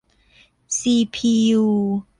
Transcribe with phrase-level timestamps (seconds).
[0.77, 1.65] ซีพียู